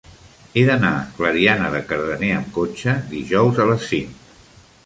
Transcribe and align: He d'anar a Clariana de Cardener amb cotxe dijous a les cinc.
He 0.59 0.63
d'anar 0.69 0.89
a 0.99 1.03
Clariana 1.17 1.69
de 1.75 1.83
Cardener 1.91 2.31
amb 2.39 2.51
cotxe 2.57 2.99
dijous 3.15 3.63
a 3.67 3.71
les 3.75 3.89
cinc. 3.93 4.21